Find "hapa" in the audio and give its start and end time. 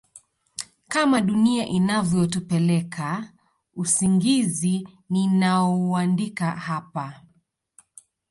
6.51-7.21